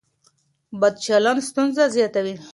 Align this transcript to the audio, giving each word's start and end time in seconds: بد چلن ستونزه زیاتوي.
بد 0.81 0.95
چلن 1.05 1.37
ستونزه 1.47 1.83
زیاتوي. 1.95 2.35